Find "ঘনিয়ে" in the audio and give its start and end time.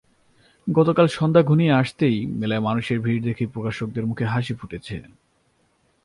1.49-1.77